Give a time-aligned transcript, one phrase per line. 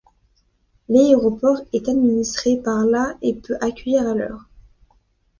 [0.89, 4.47] L'aéroport est administré par la et peut accueillir à l'heure.